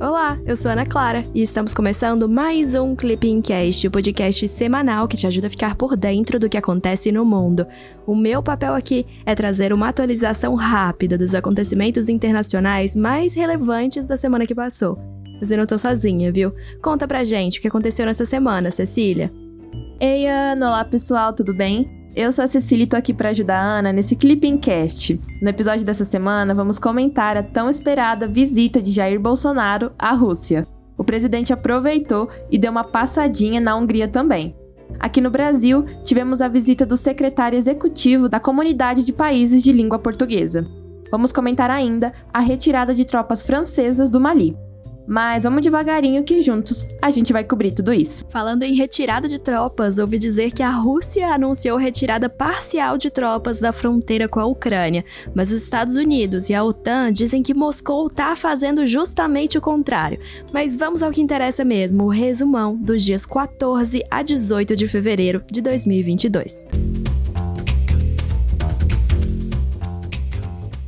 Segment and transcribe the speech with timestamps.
[0.00, 5.06] Olá, eu sou Ana Clara e estamos começando mais um Clipping Cast, o podcast semanal
[5.06, 7.64] que te ajuda a ficar por dentro do que acontece no mundo.
[8.04, 14.16] O meu papel aqui é trazer uma atualização rápida dos acontecimentos internacionais mais relevantes da
[14.16, 14.98] semana que passou.
[15.40, 16.52] Mas eu não tô sozinha, viu?
[16.82, 19.32] Conta pra gente o que aconteceu nessa semana, Cecília.
[20.00, 22.03] Ei, Ana, olá pessoal, tudo bem?
[22.16, 25.20] Eu sou a Cecília e tô aqui para ajudar a Ana nesse Clipping Cast.
[25.42, 30.64] No episódio dessa semana, vamos comentar a tão esperada visita de Jair Bolsonaro à Rússia.
[30.96, 34.54] O presidente aproveitou e deu uma passadinha na Hungria também.
[35.00, 39.98] Aqui no Brasil, tivemos a visita do secretário executivo da Comunidade de Países de Língua
[39.98, 40.64] Portuguesa.
[41.10, 44.56] Vamos comentar ainda a retirada de tropas francesas do Mali.
[45.06, 48.24] Mas vamos devagarinho que juntos a gente vai cobrir tudo isso.
[48.28, 53.60] Falando em retirada de tropas, ouvi dizer que a Rússia anunciou retirada parcial de tropas
[53.60, 55.04] da fronteira com a Ucrânia,
[55.34, 60.18] mas os Estados Unidos e a OTAN dizem que Moscou está fazendo justamente o contrário.
[60.52, 65.42] Mas vamos ao que interessa mesmo, o resumão dos dias 14 a 18 de fevereiro
[65.50, 67.23] de 2022.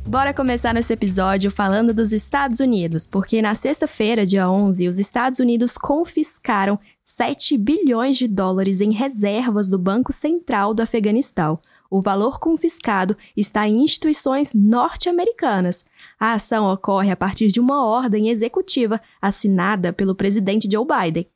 [0.07, 5.41] Bora começar nesse episódio falando dos Estados Unidos, porque na sexta-feira, dia 11, os Estados
[5.41, 11.59] Unidos confiscaram 7 bilhões de dólares em reservas do Banco Central do Afeganistão.
[11.91, 15.83] O valor confiscado está em instituições norte-americanas.
[16.17, 21.27] A ação ocorre a partir de uma ordem executiva assinada pelo presidente Joe Biden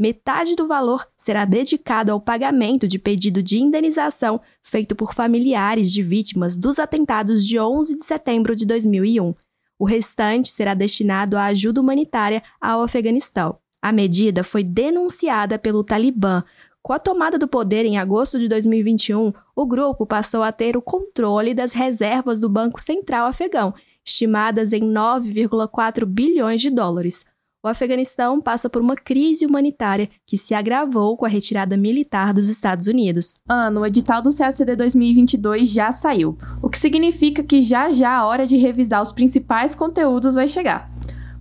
[0.00, 6.02] metade do valor será dedicado ao pagamento de pedido de indenização feito por familiares de
[6.02, 9.34] vítimas dos atentados de 11 de setembro de 2001.
[9.78, 13.58] O restante será destinado à ajuda humanitária ao Afeganistão.
[13.82, 16.42] A medida foi denunciada pelo Talibã.
[16.82, 20.82] Com a tomada do poder em agosto de 2021, o grupo passou a ter o
[20.82, 27.26] controle das reservas do Banco Central afegão, estimadas em 9,4 bilhões de dólares
[27.62, 32.48] o Afeganistão passa por uma crise humanitária que se agravou com a retirada militar dos
[32.48, 33.38] Estados Unidos.
[33.46, 38.26] Ano, o edital do CACD 2022 já saiu, o que significa que já já a
[38.26, 40.90] hora de revisar os principais conteúdos vai chegar.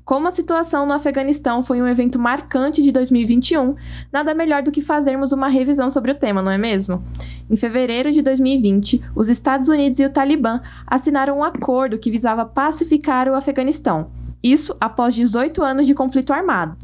[0.04, 3.76] Como a situação no Afeganistão foi um evento marcante de 2021,
[4.12, 7.04] nada melhor do que fazermos uma revisão sobre o tema, não é mesmo?
[7.48, 12.44] Em fevereiro de 2020, os Estados Unidos e o Talibã assinaram um acordo que visava
[12.44, 14.10] pacificar o Afeganistão,
[14.44, 16.78] isso após 18 anos de conflito armado.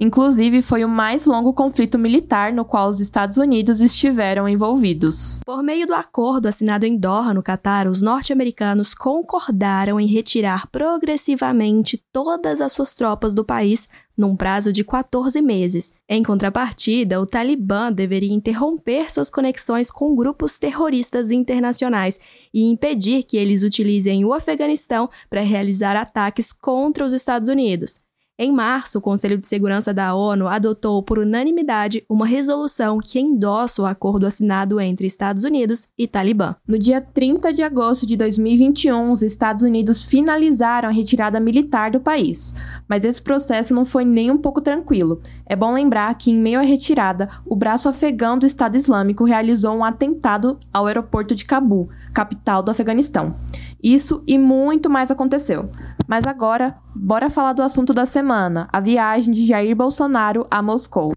[0.00, 5.40] Inclusive, foi o mais longo conflito militar no qual os Estados Unidos estiveram envolvidos.
[5.44, 12.02] Por meio do acordo assinado em Doha, no Catar, os norte-americanos concordaram em retirar progressivamente
[12.10, 15.92] todas as suas tropas do país num prazo de 14 meses.
[16.08, 22.18] Em contrapartida, o Talibã deveria interromper suas conexões com grupos terroristas internacionais
[22.52, 28.00] e impedir que eles utilizem o Afeganistão para realizar ataques contra os Estados Unidos.
[28.42, 33.82] Em março, o Conselho de Segurança da ONU adotou por unanimidade uma resolução que endossa
[33.82, 36.56] o acordo assinado entre Estados Unidos e Talibã.
[36.66, 42.00] No dia 30 de agosto de 2021, os Estados Unidos finalizaram a retirada militar do
[42.00, 42.54] país.
[42.88, 45.20] Mas esse processo não foi nem um pouco tranquilo.
[45.44, 49.76] É bom lembrar que, em meio à retirada, o braço afegão do Estado Islâmico realizou
[49.76, 53.36] um atentado ao aeroporto de Cabul, capital do Afeganistão.
[53.82, 55.68] Isso e muito mais aconteceu.
[56.10, 61.12] Mas agora, bora falar do assunto da semana: a viagem de Jair Bolsonaro a Moscou.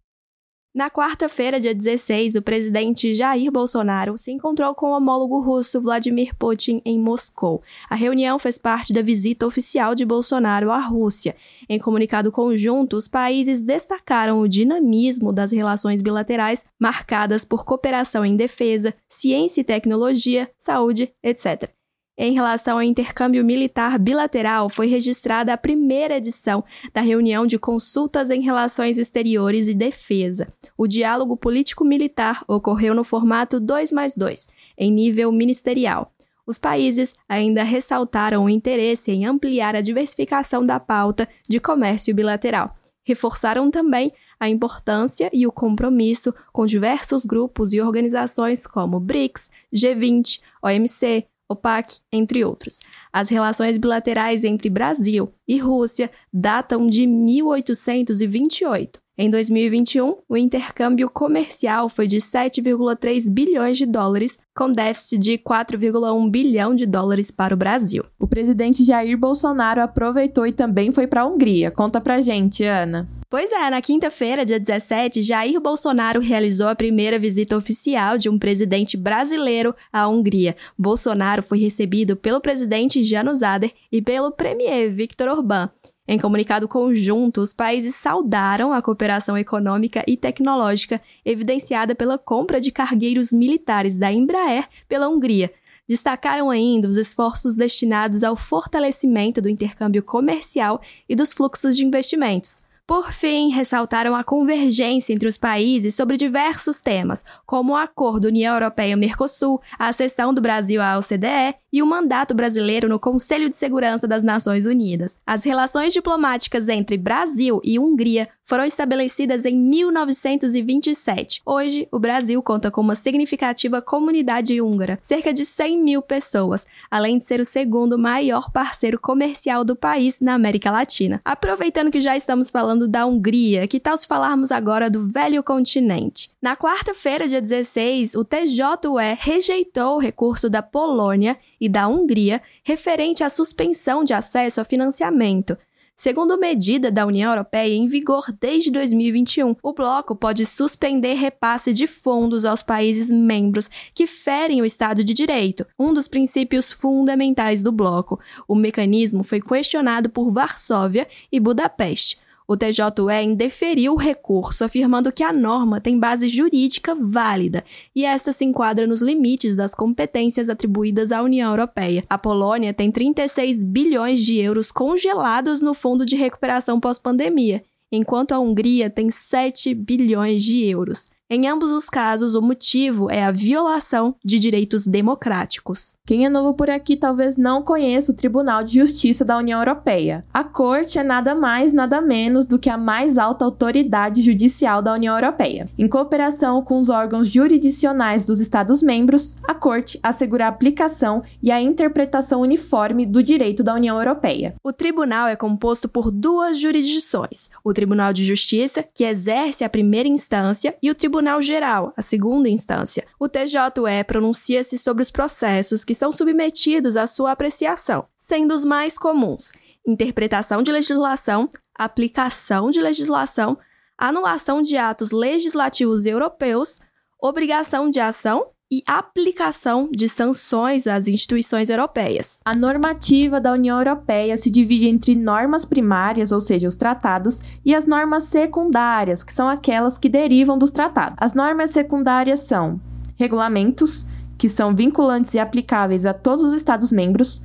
[0.72, 6.36] Na quarta-feira, dia 16, o presidente Jair Bolsonaro se encontrou com o homólogo russo Vladimir
[6.36, 7.64] Putin em Moscou.
[7.90, 11.36] A reunião fez parte da visita oficial de Bolsonaro à Rússia.
[11.68, 18.36] Em comunicado conjunto, os países destacaram o dinamismo das relações bilaterais marcadas por cooperação em
[18.36, 21.72] defesa, ciência e tecnologia, saúde, etc.
[22.16, 26.64] Em relação ao intercâmbio militar bilateral, foi registrada a primeira edição
[26.94, 30.48] da reunião de consultas em relações exteriores e defesa.
[30.78, 34.48] O diálogo político-militar ocorreu no formato 2 mais 2,
[34.78, 36.14] em nível ministerial.
[36.46, 42.76] Os países ainda ressaltaram o interesse em ampliar a diversificação da pauta de comércio bilateral.
[43.04, 50.42] Reforçaram também a importância e o compromisso com diversos grupos e organizações como BRICS, G20,
[50.62, 52.80] OMC, OPAC, entre outros.
[53.12, 59.04] As relações bilaterais entre Brasil e Rússia datam de 1828.
[59.16, 66.32] Em 2021, o intercâmbio comercial foi de 7,3 bilhões de dólares, com déficit de 4,1
[66.32, 68.04] bilhão de dólares para o Brasil.
[68.18, 71.70] O presidente Jair Bolsonaro aproveitou e também foi para a Hungria.
[71.70, 73.08] Conta pra gente, Ana.
[73.34, 78.38] Pois é, na quinta-feira, dia 17, Jair Bolsonaro realizou a primeira visita oficial de um
[78.38, 80.56] presidente brasileiro à Hungria.
[80.78, 85.72] Bolsonaro foi recebido pelo presidente Janus Ader e pelo premier Viktor Orbán.
[86.08, 92.72] Em comunicado conjunto, os países saudaram a cooperação econômica e tecnológica evidenciada pela compra de
[92.72, 95.52] cargueiros militares da Embraer pela Hungria.
[95.90, 102.62] Destacaram ainda os esforços destinados ao fortalecimento do intercâmbio comercial e dos fluxos de investimentos.
[102.86, 108.54] Por fim, ressaltaram a convergência entre os países sobre diversos temas, como o acordo União
[108.56, 114.08] Europeia-Mercosul, a acessão do Brasil à OCDE e o mandato brasileiro no Conselho de Segurança
[114.08, 115.18] das Nações Unidas.
[115.26, 121.42] As relações diplomáticas entre Brasil e Hungria foram estabelecidas em 1927.
[121.46, 127.18] Hoje, o Brasil conta com uma significativa comunidade húngara, cerca de 100 mil pessoas, além
[127.18, 131.22] de ser o segundo maior parceiro comercial do país na América Latina.
[131.24, 136.30] Aproveitando que já estamos falando da Hungria, que tal se falarmos agora do velho continente?
[136.42, 143.24] Na quarta-feira, dia 16, o TJE rejeitou o recurso da Polônia e da Hungria referente
[143.24, 145.58] à suspensão de acesso a financiamento.
[145.96, 151.88] Segundo medida da União Europeia em vigor desde 2021, o bloco pode suspender repasse de
[151.88, 157.72] fundos aos países membros que ferem o Estado de Direito, um dos princípios fundamentais do
[157.72, 158.20] bloco.
[158.46, 162.23] O mecanismo foi questionado por Varsóvia e Budapeste.
[162.48, 167.64] O TJE indeferiu o recurso, afirmando que a norma tem base jurídica válida
[167.96, 172.04] e esta se enquadra nos limites das competências atribuídas à União Europeia.
[172.10, 178.40] A Polônia tem 36 bilhões de euros congelados no Fundo de Recuperação pós-pandemia, enquanto a
[178.40, 181.13] Hungria tem 7 bilhões de euros.
[181.36, 185.96] Em ambos os casos, o motivo é a violação de direitos democráticos.
[186.06, 190.24] Quem é novo por aqui talvez não conheça o Tribunal de Justiça da União Europeia.
[190.32, 194.94] A Corte é nada mais, nada menos do que a mais alta autoridade judicial da
[194.94, 195.68] União Europeia.
[195.76, 201.60] Em cooperação com os órgãos jurisdicionais dos Estados-membros, a Corte assegura a aplicação e a
[201.60, 204.54] interpretação uniforme do direito da União Europeia.
[204.64, 210.08] O tribunal é composto por duas jurisdições: o Tribunal de Justiça, que exerce a primeira
[210.08, 213.08] instância, e o Tribunal Tribunal Geral, a segunda instância.
[213.18, 218.98] O TJE pronuncia-se sobre os processos que são submetidos à sua apreciação, sendo os mais
[218.98, 219.54] comuns:
[219.88, 223.58] interpretação de legislação, aplicação de legislação,
[223.98, 226.82] anulação de atos legislativos europeus,
[227.22, 232.40] obrigação de ação e aplicação de sanções às instituições europeias.
[232.44, 237.76] A normativa da União Europeia se divide entre normas primárias, ou seja, os tratados, e
[237.76, 241.18] as normas secundárias, que são aquelas que derivam dos tratados.
[241.20, 242.82] As normas secundárias são
[243.16, 244.08] regulamentos,
[244.40, 247.44] que são vinculantes e aplicáveis a todos os Estados-membros,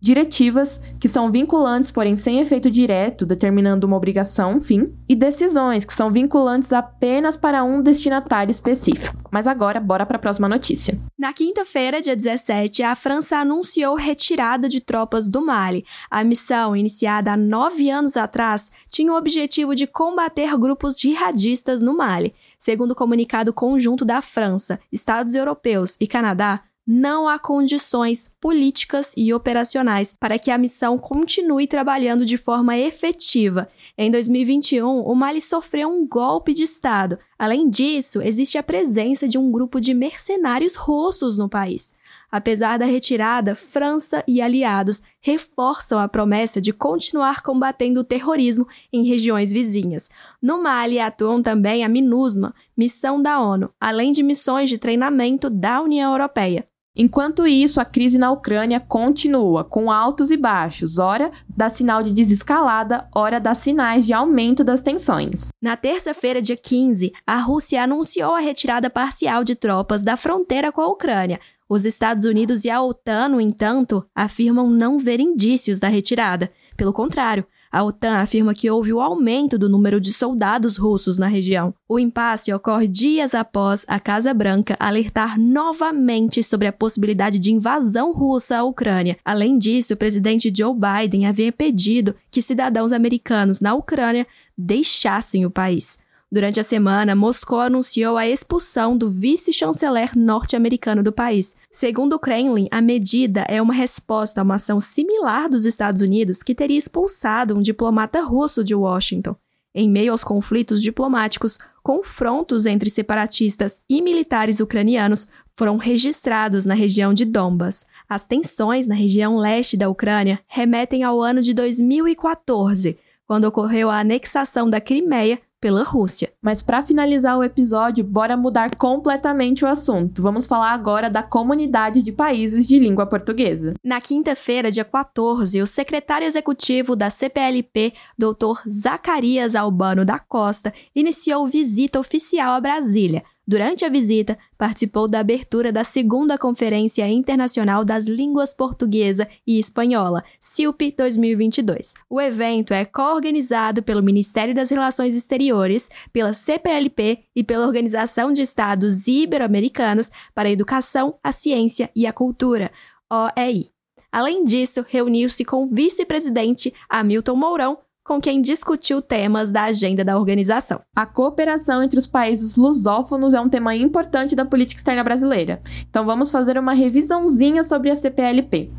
[0.00, 5.92] diretivas, que são vinculantes, porém sem efeito direto, determinando uma obrigação, fim, e decisões, que
[5.92, 9.20] são vinculantes apenas para um destinatário específico.
[9.30, 10.98] Mas agora, bora para a próxima notícia.
[11.16, 15.84] Na quinta-feira, dia 17, a França anunciou retirada de tropas do Mali.
[16.10, 21.96] A missão, iniciada há nove anos atrás, tinha o objetivo de combater grupos jihadistas no
[21.96, 22.34] Mali.
[22.58, 29.32] Segundo o comunicado conjunto da França, Estados Europeus e Canadá, não há condições políticas e
[29.32, 33.68] operacionais para que a missão continue trabalhando de forma efetiva.
[33.96, 37.16] Em 2021, o Mali sofreu um golpe de Estado.
[37.38, 41.92] Além disso, existe a presença de um grupo de mercenários russos no país.
[42.28, 49.04] Apesar da retirada, França e aliados reforçam a promessa de continuar combatendo o terrorismo em
[49.04, 50.08] regiões vizinhas.
[50.42, 55.80] No Mali atuam também a MINUSMA, missão da ONU, além de missões de treinamento da
[55.80, 56.66] União Europeia.
[56.96, 62.12] Enquanto isso, a crise na Ucrânia continua, com altos e baixos, ora dá sinal de
[62.12, 65.48] desescalada, ora dá sinais de aumento das tensões.
[65.62, 70.80] Na terça-feira, dia 15, a Rússia anunciou a retirada parcial de tropas da fronteira com
[70.80, 71.38] a Ucrânia.
[71.68, 76.50] Os Estados Unidos e a OTAN, no entanto, afirmam não ver indícios da retirada.
[76.76, 81.28] Pelo contrário, a OTAN afirma que houve o aumento do número de soldados russos na
[81.28, 81.72] região.
[81.88, 88.12] O impasse ocorre dias após a Casa Branca alertar novamente sobre a possibilidade de invasão
[88.12, 89.16] russa à Ucrânia.
[89.24, 95.50] Além disso, o presidente Joe Biden havia pedido que cidadãos americanos na Ucrânia deixassem o
[95.50, 95.98] país.
[96.32, 101.56] Durante a semana, Moscou anunciou a expulsão do vice-chanceler norte-americano do país.
[101.72, 106.40] Segundo o Kremlin, a medida é uma resposta a uma ação similar dos Estados Unidos
[106.40, 109.34] que teria expulsado um diplomata russo de Washington.
[109.74, 117.12] Em meio aos conflitos diplomáticos, confrontos entre separatistas e militares ucranianos foram registrados na região
[117.12, 117.84] de Donbas.
[118.08, 122.96] As tensões na região leste da Ucrânia remetem ao ano de 2014,
[123.26, 126.32] quando ocorreu a anexação da Crimeia pela Rússia.
[126.40, 130.22] Mas para finalizar o episódio, bora mudar completamente o assunto.
[130.22, 133.74] Vamos falar agora da comunidade de países de língua portuguesa.
[133.84, 138.62] Na quinta-feira, dia 14, o secretário executivo da CPLP, Dr.
[138.68, 145.72] Zacarias Albano da Costa, iniciou visita oficial a Brasília Durante a visita, participou da abertura
[145.72, 151.94] da segunda Conferência Internacional das Línguas Portuguesa e Espanhola, CILP 2022.
[152.08, 158.40] O evento é co-organizado pelo Ministério das Relações Exteriores, pela CPLP e pela Organização de
[158.40, 162.70] Estados Ibero-Americanos para a Educação, a Ciência e a Cultura,
[163.10, 163.72] OEI.
[164.12, 170.18] Além disso, reuniu-se com o vice-presidente Hamilton Mourão, com quem discutiu temas da agenda da
[170.18, 170.80] organização.
[170.96, 175.62] A cooperação entre os países lusófonos é um tema importante da política externa brasileira.
[175.88, 178.70] Então vamos fazer uma revisãozinha sobre a CPLP.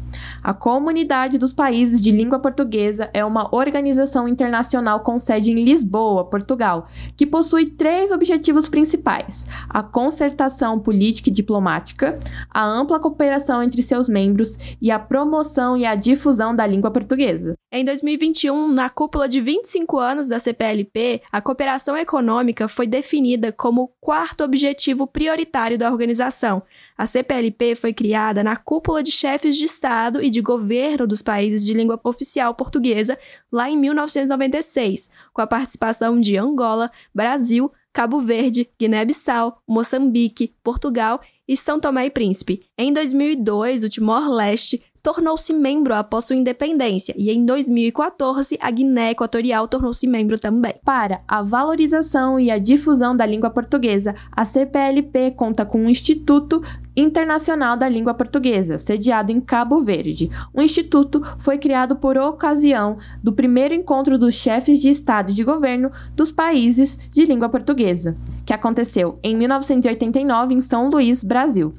[0.43, 6.25] A Comunidade dos Países de Língua Portuguesa é uma organização internacional com sede em Lisboa,
[6.25, 13.81] Portugal, que possui três objetivos principais: a concertação política e diplomática, a ampla cooperação entre
[13.81, 17.55] seus membros e a promoção e a difusão da língua portuguesa.
[17.71, 23.83] Em 2021, na cúpula de 25 anos da CPLP, a cooperação econômica foi definida como
[23.83, 26.63] o quarto objetivo prioritário da organização,
[26.97, 31.65] a CPLP foi criada na cúpula de chefes de Estado e de governo dos países
[31.65, 33.17] de língua oficial portuguesa
[33.51, 41.57] lá em 1996, com a participação de Angola, Brasil, Cabo Verde, Guiné-Bissau, Moçambique, Portugal e
[41.57, 42.65] São Tomé e Príncipe.
[42.77, 49.67] Em 2002, o Timor-Leste tornou-se membro após sua independência e em 2014 a Guiné Equatorial
[49.67, 50.75] tornou-se membro também.
[50.83, 56.61] Para a valorização e a difusão da língua portuguesa, a CPLP conta com um Instituto
[56.95, 60.29] Internacional da Língua Portuguesa, sediado em Cabo Verde.
[60.53, 65.43] O instituto foi criado por ocasião do primeiro encontro dos chefes de Estado e de
[65.43, 71.73] governo dos países de língua portuguesa, que aconteceu em 1989 em São Luís, Brasil.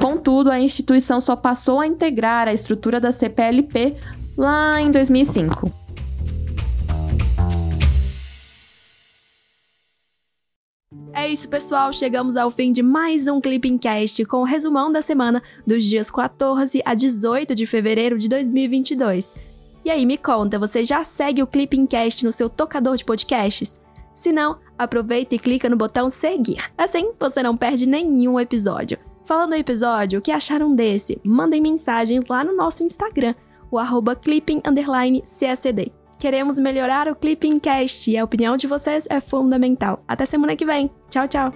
[0.00, 3.96] Contudo, a instituição só passou a integrar a estrutura da CPLP
[4.36, 5.72] lá em 2005.
[11.12, 11.92] É isso, pessoal.
[11.92, 16.10] Chegamos ao fim de mais um Clipping Cast com o resumão da semana dos dias
[16.10, 19.34] 14 a 18 de fevereiro de 2022.
[19.84, 23.80] E aí, me conta, você já segue o Clipping Cast no seu tocador de podcasts?
[24.14, 26.70] Se não, aproveita e clica no botão seguir.
[26.76, 28.98] Assim, você não perde nenhum episódio.
[29.28, 31.20] Falando no episódio, o que acharam desse?
[31.22, 33.34] Mandem mensagem lá no nosso Instagram,
[33.70, 35.92] o arroba clipping__csd.
[36.18, 40.02] Queremos melhorar o Clipping Cast e a opinião de vocês é fundamental.
[40.08, 40.90] Até semana que vem.
[41.10, 41.52] Tchau, tchau.